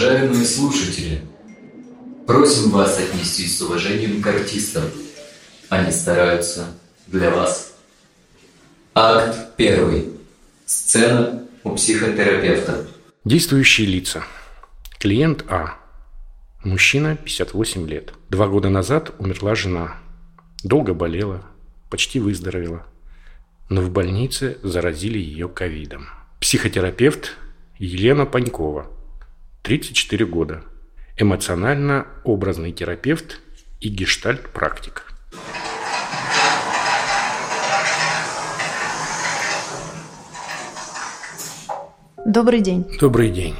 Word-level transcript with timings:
Уважаемые 0.00 0.46
слушатели, 0.46 1.20
просим 2.26 2.70
вас 2.70 2.98
отнестись 2.98 3.58
с 3.58 3.60
уважением 3.60 4.22
к 4.22 4.26
артистам. 4.28 4.84
Они 5.68 5.92
стараются 5.92 6.68
для 7.06 7.28
вас. 7.28 7.74
Акт 8.94 9.56
первый. 9.58 10.08
Сцена 10.64 11.42
у 11.64 11.74
психотерапевта. 11.74 12.86
Действующие 13.26 13.88
лица. 13.88 14.24
Клиент 14.98 15.44
А. 15.50 15.74
Мужчина, 16.64 17.16
58 17.16 17.86
лет. 17.86 18.14
Два 18.30 18.48
года 18.48 18.70
назад 18.70 19.12
умерла 19.18 19.54
жена. 19.54 19.96
Долго 20.64 20.94
болела, 20.94 21.42
почти 21.90 22.20
выздоровела. 22.20 22.86
Но 23.68 23.82
в 23.82 23.90
больнице 23.90 24.56
заразили 24.62 25.18
ее 25.18 25.50
ковидом. 25.50 26.08
Психотерапевт 26.40 27.36
Елена 27.78 28.24
Панькова, 28.24 28.86
34 29.62 30.24
года. 30.26 30.62
Эмоционально-образный 31.16 32.72
терапевт 32.72 33.40
и 33.80 33.88
гештальт-практик. 33.88 35.04
Добрый 42.24 42.60
день. 42.60 42.86
Добрый 42.98 43.30
день. 43.30 43.54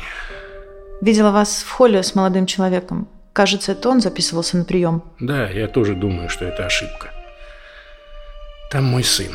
Видела 1.03 1.33
вас 1.33 1.63
в 1.63 1.71
холле 1.71 2.03
с 2.03 2.15
молодым 2.15 2.47
человеком. 2.47 3.09
Кажется, 3.33 3.73
это 3.73 3.89
он 3.89 4.01
записывался 4.01 4.57
на 4.57 4.65
прием. 4.65 5.03
Да, 5.19 5.49
я 5.51 5.69
тоже 5.69 5.95
думаю, 5.95 6.29
что 6.31 6.47
это 6.47 6.65
ошибка. 6.67 7.11
Там 8.71 8.85
мой 8.85 9.05
сын. 9.05 9.33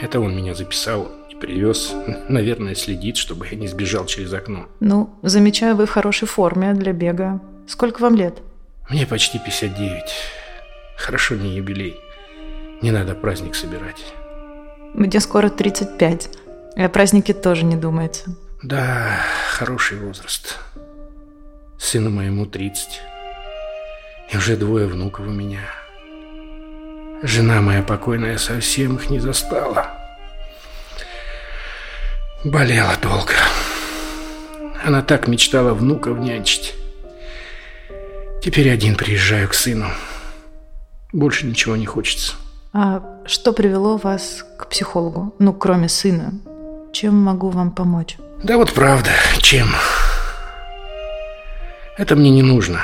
Это 0.00 0.20
он 0.20 0.34
меня 0.34 0.54
записал 0.54 1.19
привез. 1.40 1.92
Наверное, 2.28 2.74
следит, 2.74 3.16
чтобы 3.16 3.46
я 3.50 3.56
не 3.56 3.66
сбежал 3.66 4.06
через 4.06 4.32
окно. 4.32 4.66
Ну, 4.78 5.18
замечаю, 5.22 5.74
вы 5.74 5.86
в 5.86 5.90
хорошей 5.90 6.28
форме 6.28 6.74
для 6.74 6.92
бега. 6.92 7.40
Сколько 7.66 8.02
вам 8.02 8.14
лет? 8.14 8.38
Мне 8.88 9.06
почти 9.06 9.38
59. 9.38 10.02
Хорошо, 10.96 11.34
не 11.34 11.56
юбилей. 11.56 11.96
Не 12.82 12.90
надо 12.90 13.14
праздник 13.14 13.54
собирать. 13.54 14.04
Мне 14.94 15.20
скоро 15.20 15.48
35. 15.48 16.28
И 16.76 16.82
о 16.82 16.88
празднике 16.88 17.32
тоже 17.32 17.64
не 17.64 17.76
думается. 17.76 18.36
Да, 18.62 19.20
хороший 19.52 19.98
возраст. 19.98 20.58
Сыну 21.78 22.10
моему 22.10 22.46
30. 22.46 23.00
И 24.32 24.36
уже 24.36 24.56
двое 24.56 24.86
внуков 24.86 25.26
у 25.26 25.30
меня. 25.30 25.60
Жена 27.22 27.60
моя 27.60 27.82
покойная 27.82 28.38
совсем 28.38 28.96
их 28.96 29.10
не 29.10 29.18
застала. 29.18 29.99
Болела 32.44 32.96
долго. 33.02 33.34
Она 34.82 35.02
так 35.02 35.28
мечтала 35.28 35.74
внуков 35.74 36.18
нянчить. 36.18 36.74
Теперь 38.42 38.70
один 38.70 38.96
приезжаю 38.96 39.46
к 39.46 39.52
сыну. 39.52 39.88
Больше 41.12 41.46
ничего 41.46 41.76
не 41.76 41.84
хочется. 41.84 42.32
А 42.72 43.02
что 43.26 43.52
привело 43.52 43.98
вас 43.98 44.46
к 44.56 44.68
психологу? 44.68 45.34
Ну, 45.38 45.52
кроме 45.52 45.90
сына. 45.90 46.32
Чем 46.94 47.14
могу 47.14 47.50
вам 47.50 47.72
помочь? 47.72 48.16
Да 48.42 48.56
вот 48.56 48.72
правда, 48.72 49.10
чем? 49.40 49.68
Это 51.98 52.16
мне 52.16 52.30
не 52.30 52.42
нужно. 52.42 52.80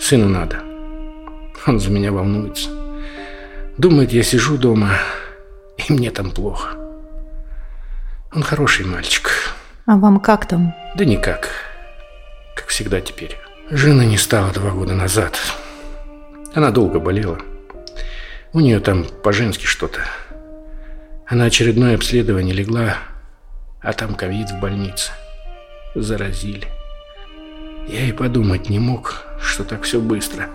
Сыну 0.00 0.28
надо. 0.28 0.56
Он 1.68 1.78
за 1.78 1.88
меня 1.90 2.10
волнуется. 2.10 2.68
Думает, 3.78 4.12
я 4.12 4.24
сижу 4.24 4.58
дома, 4.58 4.90
и 5.76 5.92
мне 5.92 6.10
там 6.10 6.32
плохо. 6.32 6.81
Он 8.34 8.42
хороший 8.42 8.86
мальчик. 8.86 9.30
А 9.84 9.96
вам 9.96 10.18
как 10.18 10.46
там? 10.46 10.74
Да 10.96 11.04
никак. 11.04 11.50
Как 12.56 12.68
всегда 12.68 13.00
теперь. 13.00 13.36
Жены 13.70 14.06
не 14.06 14.16
стало 14.16 14.52
два 14.52 14.70
года 14.70 14.94
назад. 14.94 15.38
Она 16.54 16.70
долго 16.70 16.98
болела. 16.98 17.38
У 18.52 18.60
нее 18.60 18.80
там 18.80 19.04
по-женски 19.04 19.66
что-то. 19.66 20.00
Она 21.26 21.44
очередное 21.44 21.94
обследование 21.94 22.54
легла, 22.54 22.96
а 23.80 23.92
там 23.92 24.14
ковид 24.14 24.50
в 24.50 24.60
больнице. 24.60 25.12
Заразили. 25.94 26.68
Я 27.86 28.06
и 28.06 28.12
подумать 28.12 28.70
не 28.70 28.78
мог, 28.78 29.24
что 29.42 29.64
так 29.64 29.82
все 29.82 30.00
быстро. 30.00 30.48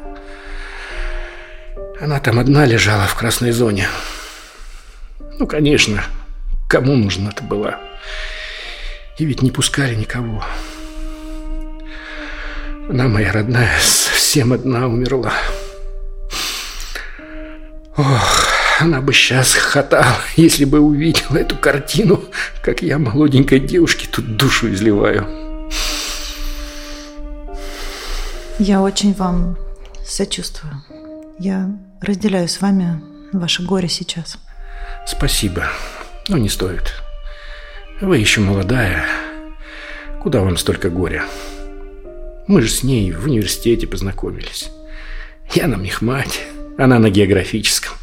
Она 1.99 2.19
там 2.19 2.39
одна 2.39 2.65
лежала 2.65 3.05
в 3.05 3.15
красной 3.15 3.51
зоне. 3.51 3.87
Ну, 5.39 5.45
конечно, 5.45 6.03
кому 6.67 6.95
нужна 6.95 7.29
это 7.29 7.43
была? 7.43 7.79
И 9.17 9.25
ведь 9.25 9.41
не 9.41 9.51
пускали 9.51 9.95
никого. 9.95 10.43
Она 12.89 13.07
моя 13.07 13.31
родная 13.33 13.77
совсем 13.81 14.53
одна 14.53 14.87
умерла. 14.87 15.33
Ох, 17.97 18.47
она 18.79 19.01
бы 19.01 19.11
сейчас 19.11 19.53
хохотала, 19.53 20.21
если 20.35 20.65
бы 20.65 20.79
увидела 20.79 21.37
эту 21.37 21.57
картину, 21.57 22.23
как 22.61 22.81
я 22.81 22.99
молоденькой 22.99 23.59
девушке 23.59 24.07
тут 24.09 24.37
душу 24.37 24.71
изливаю. 24.71 25.27
Я 28.59 28.81
очень 28.81 29.13
вам 29.13 29.57
сочувствую. 30.05 30.81
Я 31.39 31.69
разделяю 32.01 32.47
с 32.47 32.61
вами 32.61 33.01
ваше 33.33 33.63
горе 33.63 33.89
сейчас. 33.89 34.37
Спасибо, 35.05 35.69
но 36.27 36.37
не 36.37 36.49
стоит. 36.49 36.93
Вы 38.01 38.17
еще 38.17 38.41
молодая. 38.41 39.05
Куда 40.21 40.41
вам 40.41 40.57
столько 40.57 40.89
горя? 40.89 41.25
Мы 42.47 42.61
же 42.61 42.69
с 42.69 42.83
ней 42.83 43.11
в 43.11 43.25
университете 43.25 43.87
познакомились. 43.87 44.69
Я 45.53 45.67
на 45.67 45.75
мехмате, 45.75 46.41
она 46.77 46.99
на 46.99 47.09
географическом. 47.09 47.93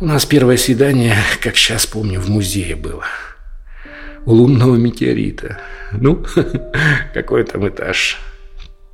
У 0.00 0.06
нас 0.06 0.26
первое 0.26 0.56
свидание, 0.56 1.16
как 1.40 1.56
сейчас 1.56 1.86
помню, 1.86 2.20
в 2.20 2.28
музее 2.28 2.76
было. 2.76 3.06
У 4.24 4.32
лунного 4.32 4.76
метеорита. 4.76 5.60
Ну, 5.92 6.24
какой 7.14 7.44
там 7.44 7.68
этаж? 7.68 8.18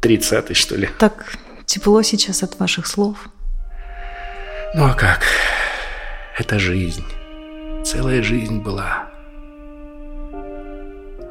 Тридцатый, 0.01 0.55
что 0.55 0.77
ли? 0.77 0.89
Так 0.99 1.37
тепло 1.67 2.03
сейчас 2.03 2.43
от 2.43 2.59
ваших 2.59 2.87
слов. 2.87 3.29
Ну 4.75 4.85
а 4.85 4.95
как? 4.95 5.23
Это 6.39 6.59
жизнь. 6.59 7.05
Целая 7.91 8.23
жизнь 8.23 8.61
была. 8.61 9.09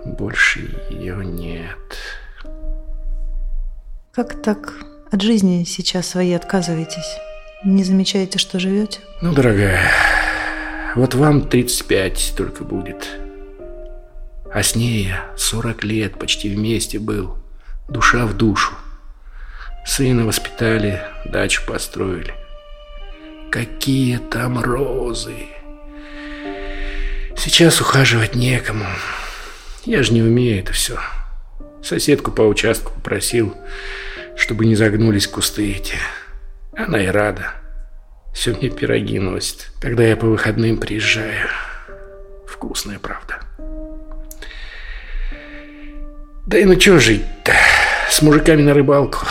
Больше 0.03 0.75
ее 0.89 1.23
нет. 1.23 1.77
Как 4.11 4.41
так 4.41 4.73
от 5.11 5.21
жизни 5.21 5.65
сейчас 5.65 6.07
своей 6.07 6.35
отказываетесь? 6.35 7.19
Не 7.63 7.83
замечаете, 7.83 8.39
что 8.39 8.57
живете? 8.57 9.01
Ну, 9.21 9.33
дорогая, 9.33 9.91
вот 10.95 11.13
вам 11.13 11.47
35 11.47 12.33
только 12.35 12.63
будет. 12.63 13.07
А 14.51 14.63
с 14.63 14.75
ней 14.75 15.09
я 15.09 15.29
40 15.37 15.83
лет 15.83 16.17
почти 16.17 16.49
вместе 16.49 16.97
был. 16.97 17.37
Душа 17.87 18.25
в 18.25 18.35
душу. 18.35 18.73
Сына 19.85 20.25
воспитали, 20.25 21.03
дачу 21.23 21.61
построили. 21.67 22.33
Какие 23.51 24.17
там 24.17 24.59
розы! 24.59 25.56
Сейчас 27.47 27.79
ухаживать 27.79 28.35
некому. 28.35 28.85
Я 29.85 30.03
же 30.03 30.11
не 30.11 30.21
умею 30.21 30.59
это 30.59 30.73
все. 30.73 30.99
Соседку 31.81 32.29
по 32.29 32.41
участку 32.41 32.91
попросил, 32.91 33.55
чтобы 34.35 34.65
не 34.65 34.75
загнулись 34.75 35.27
кусты 35.27 35.71
эти. 35.71 35.95
Она 36.75 37.01
и 37.01 37.07
рада. 37.07 37.53
Все 38.33 38.53
мне 38.53 38.69
пироги 38.69 39.17
носит, 39.17 39.71
когда 39.79 40.03
я 40.03 40.17
по 40.17 40.27
выходным 40.27 40.77
приезжаю. 40.77 41.47
Вкусная, 42.45 42.99
правда. 42.99 43.39
Да 46.47 46.57
и 46.57 46.65
ну 46.65 46.77
что 46.77 46.99
жить-то? 46.99 47.53
С 48.09 48.21
мужиками 48.21 48.61
на 48.61 48.73
рыбалку. 48.73 49.25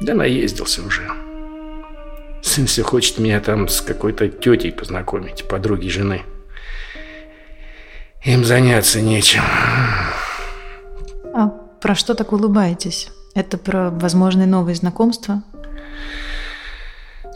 Да 0.00 0.14
наездился 0.14 0.80
уже. 0.80 1.02
Сын 2.40 2.64
все 2.64 2.82
хочет 2.82 3.18
меня 3.18 3.38
там 3.40 3.68
с 3.68 3.82
какой-то 3.82 4.28
тетей 4.28 4.72
познакомить, 4.72 5.46
подруги 5.46 5.88
жены. 5.88 6.22
Им 8.24 8.44
заняться 8.44 9.00
нечем. 9.00 9.42
А 11.34 11.48
про 11.80 11.96
что 11.96 12.14
так 12.14 12.32
улыбаетесь? 12.32 13.08
Это 13.34 13.58
про 13.58 13.90
возможные 13.90 14.46
новые 14.46 14.76
знакомства? 14.76 15.42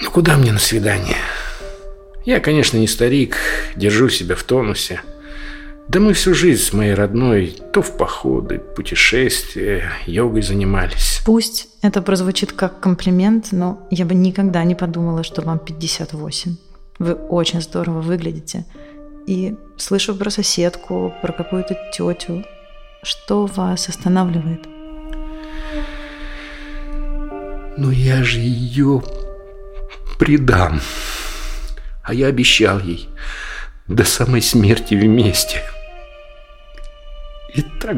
Ну 0.01 0.11
куда 0.13 0.37
мне 0.37 0.53
на 0.53 0.61
свидание? 0.61 1.17
Я, 2.25 2.39
конечно, 2.39 2.77
не 2.77 2.87
старик, 2.87 3.37
держу 3.75 4.09
себя 4.09 4.37
в 4.37 4.45
тонусе. 4.45 5.01
Да 5.89 5.99
мы 5.99 6.13
всю 6.13 6.35
жизнь 6.35 6.63
с 6.63 6.73
моей 6.73 6.95
родной 6.95 7.59
то 7.73 7.83
в 7.83 7.97
походы, 7.97 8.59
путешествия, 8.59 9.91
йогой 10.07 10.43
занимались. 10.43 11.21
Пусть 11.25 11.69
это 11.83 12.01
прозвучит 12.01 12.53
как 12.53 12.79
комплимент, 12.79 13.49
но 13.51 13.87
я 13.91 14.05
бы 14.05 14.15
никогда 14.15 14.63
не 14.63 14.77
подумала, 14.77 15.25
что 15.25 15.43
вам 15.43 15.59
58. 15.59 16.57
Вы 17.01 17.15
очень 17.15 17.61
здорово 17.61 18.01
выглядите. 18.01 18.65
И 19.27 19.57
слышу 19.77 20.15
про 20.15 20.31
соседку, 20.31 21.13
про 21.21 21.33
какую-то 21.33 21.77
тетю. 21.93 22.45
Что 23.03 23.47
вас 23.47 23.89
останавливает? 23.89 24.67
Ну 27.77 27.91
я 27.91 28.23
же 28.23 28.39
ее 28.39 29.03
предам. 30.19 30.81
А 32.03 32.15
я 32.15 32.29
обещал 32.29 32.79
ей 32.79 33.09
до 33.89 34.05
самой 34.05 34.43
смерти 34.43 34.95
вместе. 34.95 35.61
И 37.55 37.63
так 37.81 37.97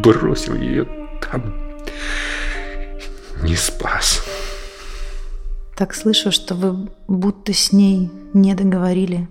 бросил 0.00 0.54
ее 0.54 0.86
там. 1.20 1.54
Не 3.42 3.56
спас. 3.56 4.24
Так 5.76 5.94
слышу, 5.94 6.32
что 6.32 6.54
вы 6.54 6.88
будто 7.06 7.52
с 7.52 7.72
ней 7.72 8.10
не 8.34 8.54
договорили, 8.54 9.28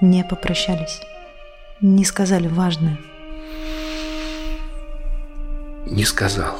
не 0.00 0.24
попрощались, 0.24 1.00
не 1.80 2.04
сказали 2.04 2.48
важное. 2.48 2.98
Не 5.86 6.04
сказал. 6.04 6.56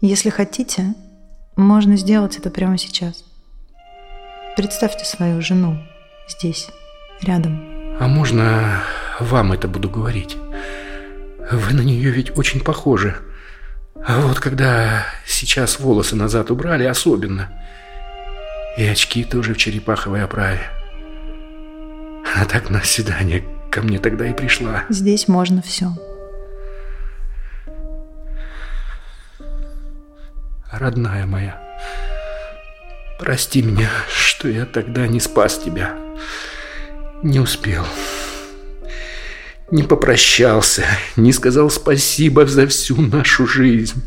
Если 0.00 0.30
хотите, 0.30 0.94
можно 1.56 1.96
сделать 1.96 2.36
это 2.36 2.50
прямо 2.50 2.76
сейчас. 2.78 3.24
Представьте 4.56 5.04
свою 5.04 5.40
жену 5.40 5.78
здесь, 6.28 6.68
рядом. 7.22 7.96
А 7.98 8.06
можно 8.06 8.82
вам 9.20 9.52
это 9.52 9.66
буду 9.68 9.88
говорить? 9.88 10.36
Вы 11.50 11.72
на 11.72 11.80
нее 11.80 12.10
ведь 12.10 12.36
очень 12.36 12.60
похожи. 12.60 13.16
А 14.06 14.20
вот 14.20 14.40
когда 14.40 15.06
сейчас 15.26 15.78
волосы 15.80 16.16
назад 16.16 16.50
убрали, 16.50 16.84
особенно. 16.84 17.50
И 18.76 18.84
очки 18.84 19.24
тоже 19.24 19.54
в 19.54 19.56
черепаховой 19.56 20.22
оправе. 20.22 20.60
А 22.36 22.44
так 22.44 22.70
на 22.70 22.82
свидание 22.82 23.44
ко 23.70 23.82
мне 23.82 23.98
тогда 23.98 24.26
и 24.26 24.34
пришла. 24.34 24.84
Здесь 24.88 25.28
можно 25.28 25.62
все. 25.62 25.92
Родная 30.72 31.24
моя, 31.24 31.60
прости 33.20 33.62
меня, 33.62 33.88
что 34.08 34.48
я 34.48 34.66
тогда 34.66 35.06
не 35.06 35.20
спас 35.20 35.58
тебя. 35.58 35.96
Не 37.22 37.38
успел. 37.38 37.86
Не 39.70 39.84
попрощался, 39.84 40.84
не 41.14 41.32
сказал 41.32 41.70
спасибо 41.70 42.44
за 42.46 42.66
всю 42.66 43.00
нашу 43.00 43.46
жизнь. 43.46 44.02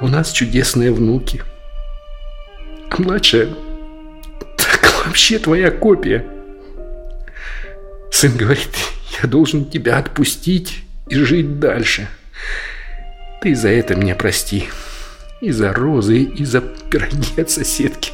У 0.00 0.08
нас 0.08 0.32
чудесные 0.32 0.92
внуки. 0.92 1.42
Младшая 2.98 3.48
так 4.56 5.06
вообще 5.06 5.38
твоя 5.38 5.70
копия. 5.70 6.26
Сын 8.10 8.36
говорит, 8.36 8.70
я 9.22 9.28
должен 9.28 9.64
тебя 9.64 9.98
отпустить 9.98 10.82
и 11.08 11.14
жить 11.14 11.60
дальше. 11.60 12.08
Ты 13.40 13.54
за 13.54 13.68
это 13.68 13.94
меня 13.94 14.16
прости. 14.16 14.68
И 15.40 15.52
за 15.52 15.72
розы, 15.72 16.22
и 16.22 16.44
за 16.44 16.60
пироги 16.60 17.40
от 17.40 17.50
соседки. 17.50 18.10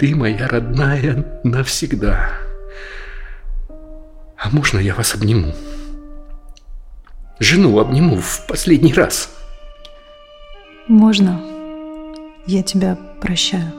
Ты 0.00 0.16
моя 0.16 0.48
родная 0.48 1.40
навсегда. 1.44 2.32
А 4.36 4.50
можно 4.50 4.80
я 4.80 4.96
вас 4.96 5.14
обниму? 5.14 5.54
Жену 7.38 7.78
обниму 7.78 8.16
в 8.16 8.46
последний 8.48 8.92
раз. 8.92 9.30
Можно. 10.88 11.51
Я 12.44 12.64
тебя 12.64 12.96
прощаю. 13.20 13.72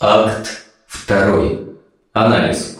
Акт 0.00 0.66
второй. 0.88 1.78
Анализ. 2.12 2.76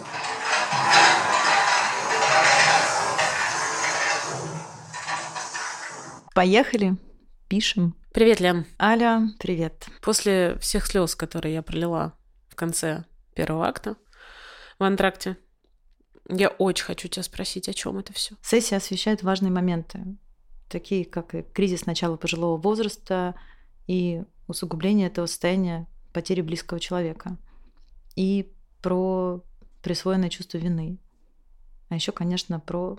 Поехали. 6.35 6.97
Пишем. 7.47 7.95
Привет, 8.13 8.41
Лен. 8.41 8.67
Аля, 8.81 9.29
привет. 9.39 9.87
После 10.03 10.59
всех 10.59 10.85
слез, 10.87 11.15
которые 11.15 11.55
я 11.55 11.63
пролила 11.63 12.15
в 12.49 12.57
конце 12.57 13.05
первого 13.41 13.67
акта 13.67 13.97
в 14.79 14.85
антракте, 14.85 15.39
я 16.29 16.49
очень 16.49 16.85
хочу 16.85 17.09
тебя 17.09 17.23
спросить, 17.23 17.71
о 17.71 17.73
чем 17.73 17.97
это 17.97 18.13
все. 18.13 18.37
Сессия 18.43 18.77
освещает 18.77 19.23
важные 19.23 19.51
моменты, 19.51 20.05
такие 20.69 21.07
как 21.07 21.35
кризис 21.55 21.87
начала 21.87 22.19
пожилого 22.19 22.61
возраста 22.61 23.35
и 23.87 24.25
усугубление 24.47 25.07
этого 25.07 25.25
состояния 25.25 25.87
потери 26.13 26.43
близкого 26.43 26.79
человека. 26.81 27.39
И 28.15 28.53
про 28.83 29.43
присвоенное 29.81 30.29
чувство 30.29 30.59
вины. 30.59 30.99
А 31.89 31.95
еще, 31.95 32.13
конечно, 32.13 32.61
про 32.61 32.99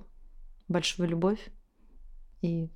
большую 0.67 1.07
любовь 1.07 1.51
и 2.41 2.71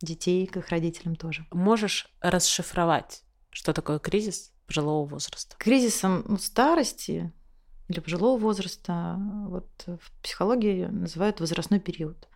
детей 0.00 0.46
к 0.46 0.56
их 0.58 0.68
родителям 0.68 1.16
тоже. 1.16 1.46
Можешь 1.50 2.08
расшифровать, 2.20 3.24
что 3.50 3.72
такое 3.72 3.98
кризис 3.98 4.52
пожилого 4.66 5.06
возраста? 5.06 5.56
Кризисом 5.58 6.24
ну, 6.26 6.38
старости 6.38 7.32
или 7.88 8.00
пожилого 8.00 8.38
возраста 8.38 9.16
вот 9.48 9.68
в 9.86 10.12
психологии 10.22 10.86
называют 10.86 11.40
возрастной 11.40 11.80
период. 11.80 12.28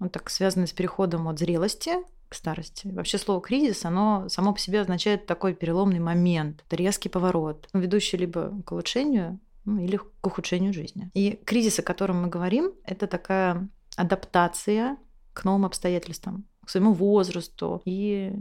Он 0.00 0.08
так 0.08 0.30
связан 0.30 0.66
с 0.66 0.72
переходом 0.72 1.28
от 1.28 1.38
зрелости 1.38 1.92
к 2.28 2.34
старости. 2.34 2.88
Вообще 2.88 3.18
слово 3.18 3.40
кризис, 3.40 3.84
оно 3.84 4.28
само 4.28 4.52
по 4.52 4.58
себе 4.58 4.80
означает 4.80 5.26
такой 5.26 5.54
переломный 5.54 6.00
момент, 6.00 6.64
это 6.66 6.76
резкий 6.76 7.08
поворот, 7.08 7.68
ведущий 7.74 8.16
либо 8.16 8.62
к 8.64 8.72
улучшению, 8.72 9.38
ну, 9.64 9.78
или 9.78 9.96
к 9.98 10.26
ухудшению 10.26 10.72
жизни. 10.72 11.10
И 11.14 11.38
кризис, 11.44 11.78
о 11.78 11.82
котором 11.82 12.22
мы 12.22 12.28
говорим, 12.28 12.72
это 12.84 13.06
такая 13.06 13.68
адаптация 13.96 14.96
к 15.34 15.44
новым 15.44 15.66
обстоятельствам 15.66 16.46
к 16.64 16.70
своему 16.70 16.92
возрасту 16.92 17.82
и, 17.84 18.32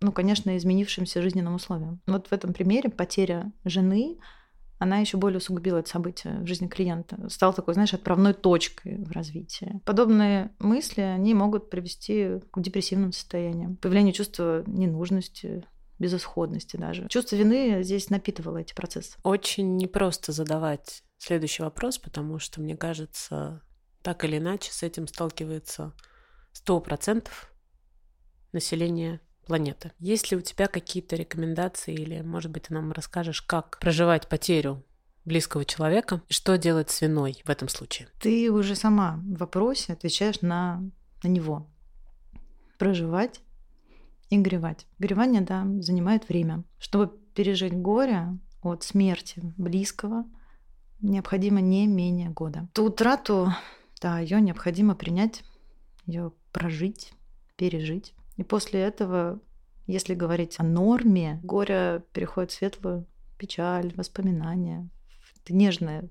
ну, 0.00 0.12
конечно, 0.12 0.56
изменившимся 0.56 1.22
жизненным 1.22 1.56
условиям. 1.56 2.00
Вот 2.06 2.28
в 2.28 2.32
этом 2.32 2.52
примере 2.52 2.88
потеря 2.88 3.52
жены, 3.64 4.18
она 4.78 4.98
еще 4.98 5.16
более 5.16 5.38
усугубила 5.38 5.78
это 5.78 5.88
событие 5.88 6.40
в 6.40 6.46
жизни 6.46 6.68
клиента. 6.68 7.28
Стала 7.28 7.52
такой, 7.52 7.74
знаешь, 7.74 7.94
отправной 7.94 8.34
точкой 8.34 9.02
в 9.04 9.10
развитии. 9.12 9.80
Подобные 9.84 10.50
мысли, 10.58 11.00
они 11.00 11.34
могут 11.34 11.70
привести 11.70 12.40
к 12.50 12.60
депрессивным 12.60 13.12
состояниям, 13.12 13.76
появлению 13.76 14.12
чувства 14.12 14.62
ненужности, 14.66 15.64
безысходности 15.98 16.76
даже. 16.76 17.08
Чувство 17.08 17.36
вины 17.36 17.82
здесь 17.82 18.10
напитывало 18.10 18.58
эти 18.58 18.74
процессы. 18.74 19.16
Очень 19.22 19.76
непросто 19.76 20.32
задавать 20.32 21.02
следующий 21.18 21.62
вопрос, 21.62 21.98
потому 21.98 22.38
что, 22.38 22.60
мне 22.60 22.76
кажется, 22.76 23.62
так 24.02 24.24
или 24.24 24.38
иначе 24.38 24.72
с 24.72 24.82
этим 24.82 25.06
сталкивается 25.06 25.92
сто 26.52 26.80
процентов 26.80 27.53
населения 28.54 29.20
планеты. 29.46 29.92
Есть 29.98 30.30
ли 30.30 30.36
у 30.36 30.40
тебя 30.40 30.66
какие-то 30.66 31.16
рекомендации 31.16 31.94
или, 31.94 32.22
может 32.22 32.50
быть, 32.50 32.64
ты 32.64 32.74
нам 32.74 32.92
расскажешь, 32.92 33.42
как 33.42 33.78
проживать 33.78 34.28
потерю 34.28 34.82
близкого 35.24 35.64
человека 35.64 36.22
что 36.28 36.58
делать 36.58 36.90
с 36.90 37.00
виной 37.00 37.42
в 37.44 37.50
этом 37.50 37.68
случае? 37.68 38.08
Ты 38.20 38.50
уже 38.50 38.74
сама 38.74 39.20
в 39.22 39.38
вопросе 39.38 39.92
отвечаешь 39.92 40.40
на, 40.40 40.82
на 41.22 41.28
него. 41.28 41.68
Проживать 42.78 43.40
и 44.30 44.38
горевать. 44.38 44.86
Горевание, 44.98 45.42
да, 45.42 45.66
занимает 45.80 46.28
время. 46.28 46.64
Чтобы 46.78 47.12
пережить 47.34 47.74
горе 47.74 48.38
от 48.62 48.82
смерти 48.82 49.40
близкого, 49.56 50.24
необходимо 51.00 51.60
не 51.60 51.86
менее 51.86 52.30
года. 52.30 52.68
Ту 52.72 52.86
утрату, 52.86 53.52
да, 54.00 54.18
ее 54.18 54.40
необходимо 54.40 54.94
принять, 54.94 55.42
ее 56.06 56.32
прожить, 56.52 57.12
пережить. 57.56 58.13
И 58.36 58.42
после 58.42 58.80
этого, 58.80 59.40
если 59.86 60.14
говорить 60.14 60.56
о 60.58 60.62
норме, 60.62 61.40
горе 61.42 62.02
переходит 62.12 62.50
в 62.50 62.54
светлую 62.54 63.06
печаль, 63.38 63.92
воспоминания. 63.96 64.88
Это 65.42 65.54
нежное 65.54 66.08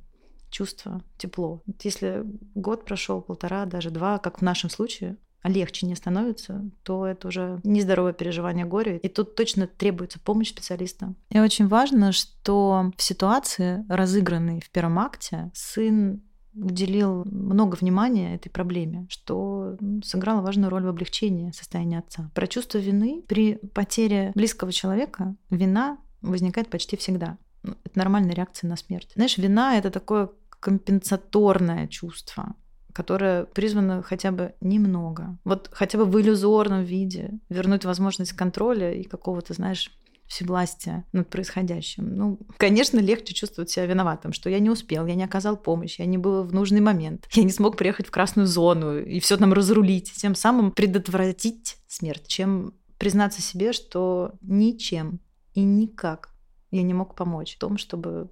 чувство, 0.49 1.01
тепло. 1.17 1.63
Если 1.81 2.23
год 2.53 2.85
прошел, 2.85 3.21
полтора, 3.21 3.65
даже 3.65 3.89
два, 3.89 4.19
как 4.19 4.39
в 4.39 4.41
нашем 4.41 4.69
случае, 4.69 5.17
а 5.41 5.49
легче 5.49 5.85
не 5.85 5.95
становится, 5.95 6.63
то 6.83 7.05
это 7.05 7.27
уже 7.27 7.59
нездоровое 7.63 8.13
переживание 8.13 8.65
горя. 8.65 8.97
И 8.97 9.09
тут 9.09 9.35
точно 9.35 9.67
требуется 9.67 10.19
помощь 10.19 10.49
специалиста. 10.49 11.13
И 11.29 11.39
очень 11.39 11.67
важно, 11.67 12.13
что 12.13 12.91
в 12.95 13.01
ситуации, 13.03 13.85
разыгранной 13.89 14.61
в 14.61 14.69
первом 14.69 14.99
акте, 14.99 15.51
сын 15.53 16.23
уделил 16.55 17.25
много 17.25 17.75
внимания 17.75 18.35
этой 18.35 18.49
проблеме, 18.49 19.07
что 19.09 19.77
сыграло 20.03 20.41
важную 20.41 20.69
роль 20.69 20.83
в 20.83 20.87
облегчении 20.87 21.51
состояния 21.51 21.99
отца. 21.99 22.29
Про 22.33 22.47
чувство 22.47 22.77
вины 22.77 23.23
при 23.27 23.55
потере 23.73 24.31
близкого 24.35 24.71
человека 24.71 25.35
вина 25.49 25.97
возникает 26.21 26.69
почти 26.69 26.97
всегда. 26.97 27.37
Ну, 27.63 27.75
это 27.83 27.97
нормальная 27.97 28.33
реакция 28.35 28.67
на 28.67 28.75
смерть. 28.75 29.11
Знаешь, 29.15 29.37
вина— 29.37 29.77
это 29.77 29.89
такое 29.89 30.29
компенсаторное 30.59 31.87
чувство 31.87 32.55
которое 32.93 33.45
призвано 33.45 34.03
хотя 34.03 34.31
бы 34.31 34.53
немного, 34.61 35.37
вот 35.43 35.69
хотя 35.71 35.97
бы 35.97 36.05
в 36.05 36.21
иллюзорном 36.21 36.83
виде 36.83 37.31
вернуть 37.49 37.85
возможность 37.85 38.33
контроля 38.33 38.93
и 38.93 39.03
какого-то, 39.03 39.53
знаешь, 39.53 39.91
всевластия 40.27 41.05
над 41.11 41.29
происходящим. 41.29 42.15
Ну, 42.15 42.39
конечно, 42.57 42.99
легче 42.99 43.33
чувствовать 43.33 43.69
себя 43.69 43.85
виноватым, 43.85 44.33
что 44.33 44.49
я 44.49 44.59
не 44.59 44.69
успел, 44.69 45.05
я 45.05 45.15
не 45.15 45.23
оказал 45.23 45.57
помощь, 45.57 45.99
я 45.99 46.05
не 46.05 46.17
был 46.17 46.43
в 46.43 46.53
нужный 46.53 46.81
момент, 46.81 47.27
я 47.33 47.43
не 47.43 47.51
смог 47.51 47.77
приехать 47.77 48.07
в 48.07 48.11
красную 48.11 48.47
зону 48.47 48.99
и 48.99 49.19
все 49.19 49.37
нам 49.37 49.53
разрулить, 49.53 50.11
тем 50.13 50.35
самым 50.35 50.71
предотвратить 50.71 51.77
смерть, 51.87 52.27
чем 52.27 52.73
признаться 52.97 53.41
себе, 53.41 53.73
что 53.73 54.33
ничем 54.41 55.19
и 55.53 55.61
никак 55.61 56.33
я 56.71 56.81
не 56.81 56.93
мог 56.93 57.15
помочь 57.15 57.55
в 57.55 57.59
том, 57.59 57.77
чтобы 57.77 58.31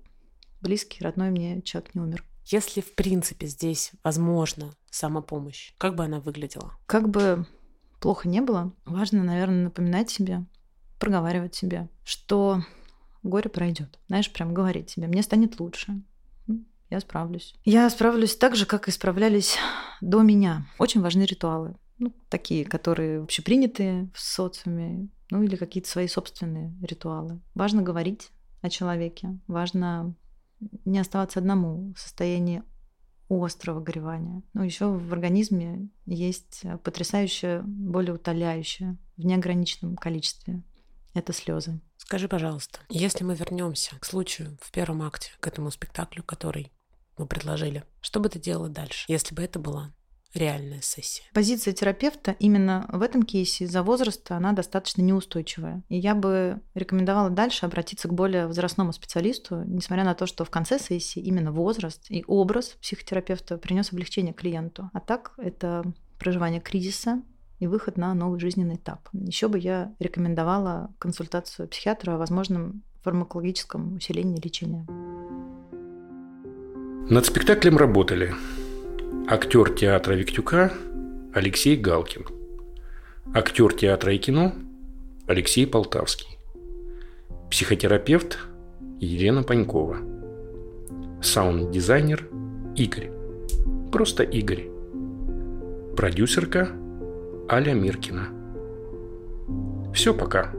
близкий, 0.61 1.03
родной 1.03 1.29
мне 1.29 1.61
человек 1.61 1.93
не 1.93 2.01
умер. 2.01 2.25
Если, 2.45 2.81
в 2.81 2.95
принципе, 2.95 3.45
здесь 3.45 3.91
возможно 4.03 4.71
самопомощь, 4.89 5.73
как 5.77 5.95
бы 5.95 6.03
она 6.03 6.19
выглядела? 6.19 6.73
Как 6.87 7.07
бы 7.09 7.45
плохо 7.99 8.27
не 8.27 8.41
было, 8.41 8.73
важно, 8.85 9.23
наверное, 9.23 9.65
напоминать 9.65 10.09
себе, 10.09 10.45
проговаривать 11.01 11.55
себе, 11.55 11.89
что 12.05 12.63
горе 13.23 13.49
пройдет. 13.49 13.99
Знаешь, 14.07 14.31
прям 14.31 14.53
говорить 14.53 14.91
себе, 14.91 15.07
мне 15.07 15.23
станет 15.23 15.59
лучше, 15.59 16.01
я 16.89 16.99
справлюсь. 16.99 17.55
Я 17.65 17.89
справлюсь 17.89 18.35
так 18.35 18.55
же, 18.55 18.65
как 18.65 18.87
и 18.87 18.91
справлялись 18.91 19.57
до 19.99 20.21
меня. 20.21 20.67
Очень 20.77 21.01
важны 21.01 21.23
ритуалы. 21.23 21.75
Ну, 21.97 22.13
такие, 22.29 22.65
которые 22.65 23.21
общепринятые 23.21 24.09
в 24.13 24.19
социуме, 24.19 25.07
ну 25.29 25.43
или 25.43 25.55
какие-то 25.55 25.89
свои 25.89 26.07
собственные 26.07 26.75
ритуалы. 26.81 27.39
Важно 27.55 27.81
говорить 27.81 28.29
о 28.61 28.69
человеке, 28.69 29.37
важно 29.47 30.15
не 30.85 30.99
оставаться 30.99 31.39
одному 31.39 31.93
в 31.93 31.99
состоянии 31.99 32.63
острого 33.29 33.79
горевания. 33.79 34.43
Но 34.53 34.63
еще 34.63 34.87
в 34.87 35.13
организме 35.13 35.87
есть 36.05 36.63
потрясающее, 36.83 37.61
более 37.63 38.15
утоляющее 38.15 38.97
в 39.15 39.25
неограниченном 39.25 39.95
количестве. 39.95 40.63
Это 41.13 41.33
слезы. 41.33 41.79
Скажи, 41.97 42.27
пожалуйста, 42.27 42.79
если 42.89 43.23
мы 43.23 43.35
вернемся 43.35 43.97
к 43.99 44.05
случаю 44.05 44.57
в 44.61 44.71
первом 44.71 45.01
акте, 45.01 45.31
к 45.39 45.47
этому 45.47 45.71
спектаклю, 45.71 46.23
который 46.23 46.71
мы 47.17 47.25
предложили, 47.25 47.83
что 48.01 48.19
бы 48.19 48.29
ты 48.29 48.39
делала 48.39 48.69
дальше, 48.69 49.05
если 49.07 49.35
бы 49.35 49.43
это 49.43 49.59
была 49.59 49.93
реальная 50.33 50.81
сессия. 50.81 51.23
Позиция 51.33 51.73
терапевта 51.73 52.35
именно 52.39 52.85
в 52.91 53.01
этом 53.01 53.23
кейсе 53.23 53.65
из-за 53.65 53.83
возраста 53.83 54.37
она 54.37 54.53
достаточно 54.53 55.01
неустойчивая. 55.01 55.83
И 55.89 55.97
я 55.97 56.15
бы 56.15 56.61
рекомендовала 56.73 57.29
дальше 57.29 57.65
обратиться 57.65 58.07
к 58.07 58.13
более 58.13 58.47
возрастному 58.47 58.93
специалисту, 58.93 59.63
несмотря 59.65 60.05
на 60.05 60.15
то, 60.15 60.25
что 60.25 60.45
в 60.45 60.49
конце 60.49 60.79
сессии 60.79 61.21
именно 61.21 61.51
возраст 61.51 62.05
и 62.09 62.23
образ 62.27 62.77
психотерапевта 62.81 63.57
принес 63.57 63.91
облегчение 63.91 64.33
клиенту. 64.33 64.89
А 64.93 64.99
так 64.99 65.33
это 65.37 65.83
проживание 66.17 66.61
кризиса, 66.61 67.21
и 67.61 67.67
выход 67.67 67.95
на 67.95 68.13
новый 68.15 68.39
жизненный 68.39 68.75
этап. 68.75 69.07
Еще 69.13 69.47
бы 69.47 69.59
я 69.59 69.93
рекомендовала 69.99 70.89
консультацию 70.97 71.67
психиатра 71.67 72.15
о 72.15 72.17
возможном 72.17 72.81
фармакологическом 73.03 73.97
усилении 73.97 74.41
лечения. 74.41 74.85
Над 77.09 77.25
спектаклем 77.25 77.77
работали 77.77 78.33
Актер 79.27 79.69
театра 79.75 80.15
Виктюка 80.15 80.73
Алексей 81.33 81.77
Галкин. 81.77 82.25
Актер 83.33 83.73
театра 83.73 84.11
и 84.13 84.17
кино 84.17 84.53
Алексей 85.27 85.67
Полтавский. 85.67 86.39
Психотерапевт 87.51 88.39
Елена 88.99 89.43
Панькова. 89.43 89.97
Саунд-дизайнер 91.21 92.27
Игорь. 92.75 93.11
Просто 93.91 94.23
Игорь. 94.23 94.67
Продюсерка 95.95 96.71
Аля 97.51 97.73
Миркина. 97.73 98.29
Все, 99.93 100.13
пока. 100.13 100.53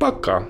Пока. 0.00 0.48